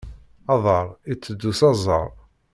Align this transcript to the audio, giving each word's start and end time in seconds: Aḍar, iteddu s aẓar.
Aḍar, 0.53 0.87
iteddu 1.11 1.51
s 1.59 1.61
aẓar. 1.69 2.09